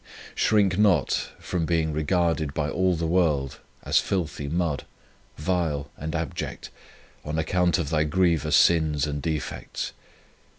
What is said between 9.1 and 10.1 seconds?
defects.